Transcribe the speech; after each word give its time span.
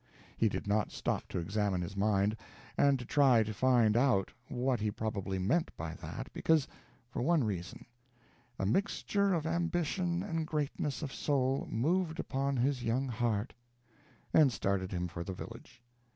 He 0.35 0.49
did 0.49 0.65
not 0.65 0.89
stop 0.91 1.27
to 1.27 1.37
examine 1.37 1.83
his 1.83 1.95
mind, 1.95 2.35
and 2.75 2.97
to 2.97 3.05
try 3.05 3.43
to 3.43 3.53
find 3.53 3.95
out 3.95 4.33
what 4.47 4.79
he 4.79 4.89
probably 4.89 5.37
meant 5.37 5.69
by 5.77 5.93
that, 5.93 6.33
because, 6.33 6.67
for 7.11 7.21
one 7.21 7.43
reason, 7.43 7.85
"a 8.57 8.65
mixture 8.65 9.31
of 9.35 9.45
ambition 9.45 10.23
and 10.23 10.47
greatness 10.47 11.03
of 11.03 11.13
soul 11.13 11.67
moved 11.69 12.19
upon 12.19 12.57
his 12.57 12.83
young 12.83 13.09
heart," 13.09 13.53
and 14.33 14.51
started 14.51 14.91
him 14.91 15.07
for 15.07 15.23
the 15.23 15.33
village. 15.35 15.83